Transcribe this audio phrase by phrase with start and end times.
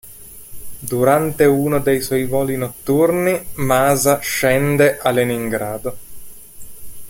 [0.79, 5.97] Durante uno dei suoi voli notturni Maša scende a Leningrado.